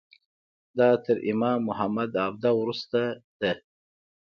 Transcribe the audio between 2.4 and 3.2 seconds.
وروسته